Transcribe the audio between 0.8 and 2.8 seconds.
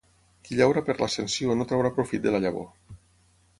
per l'Ascensió no traurà profit de la llavor.